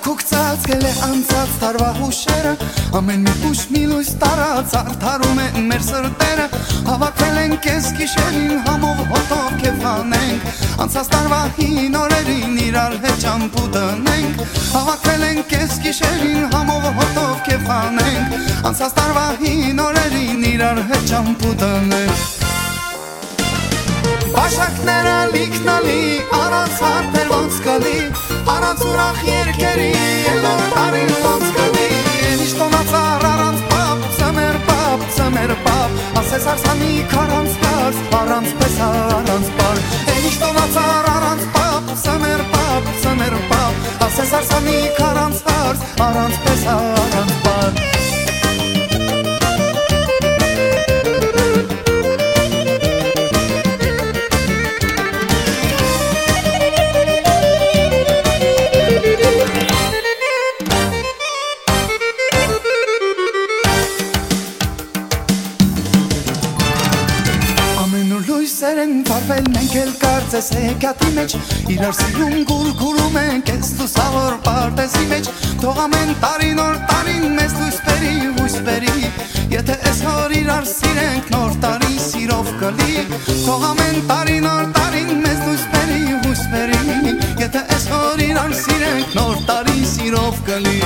[0.00, 2.50] Անցկել է անցած տարվա հուշերը
[2.98, 6.46] Ամեն մի հուշ մի լույս տարած Արդարում է մեր սրտերը
[6.88, 10.46] Հավաքվել ենք ես գիշերին Համով հոտով կեվ հանենք
[10.84, 17.68] Անցած տարվա հին օրերին Իրար հետ ճամպու դնենք Հավաքվել ենք ես գիշերին Համով հոտով կեվ
[17.74, 18.36] հանենք
[18.70, 22.28] Անցած տարվա հին օրերին Իրար հետ ճամպու դնենք
[24.30, 26.02] Բաշակները լիքնալի,
[26.38, 27.96] առանց հարդեր ոնց կլի,
[28.48, 29.88] առանց ուրախ երկերի,
[30.26, 31.88] ելոր տարին ոնց կլի,
[32.40, 39.79] նիշտոնացար առանց պապ, ծմեր պապ, ծմեր պապ, ասես արսանի քարանց տաս, առանց պես առանց պար,
[68.70, 71.32] լույսեր են վարվել մենք էլ կարծես հեքիաթի մեջ
[71.74, 75.30] իրար սիրում գուրգուրում ենք ես լուսավոր պարտեզի մեջ
[75.62, 79.10] թող ամեն տարի նոր տարին մեզ լույս բերի հույս բերի
[79.56, 82.94] եթե այս հոր իրար սիրենք նոր տարի սիրով կլի
[83.26, 89.18] թող ամեն տարի նոր տարին մեզ լույս բերի հույս բերի եթե այս հոր իրար սիրենք
[89.18, 90.80] նոր տարի սիրով կլի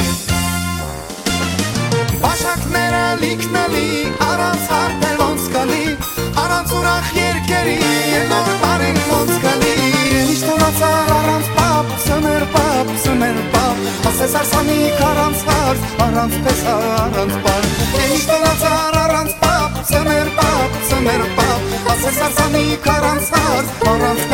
[2.24, 3.88] Բաշակները լիքնալի
[4.32, 6.13] առանց հարդեր ոնց կլի
[14.24, 17.66] պապ Ասես արսանի կարանց հարց, առանց պես առանց պար
[18.14, 24.33] Իշտոնացար առանց պապ, սմեր պապ, սմեր պապ Ասես արսանի կարանց հարց, առանց պես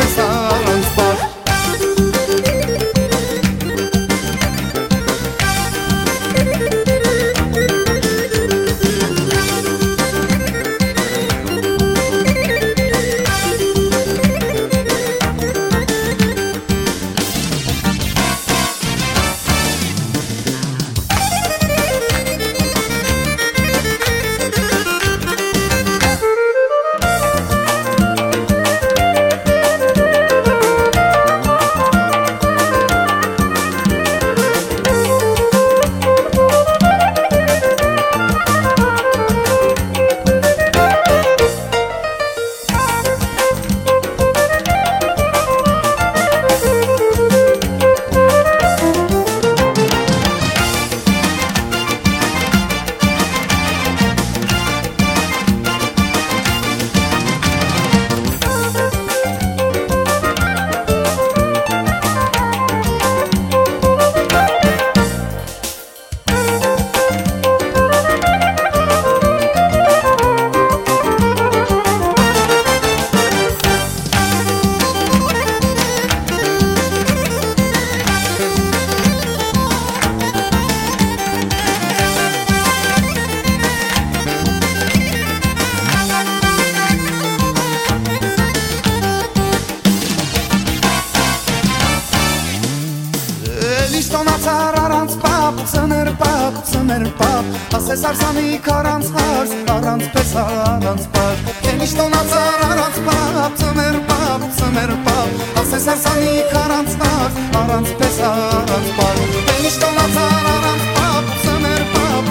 [95.69, 102.63] ծներ պապ, ծներ պապ, ասես արսանի կարանց հարս, առանց պես առանց պար, են իշ տոնացար
[102.67, 109.21] առանց պապ, ծներ պապ, ծներ պապ, ասես արսանի կարանց հարս, առանց պես առանց պար,
[109.55, 112.30] են իշ տոնացար առանց պապ, ծներ պապ,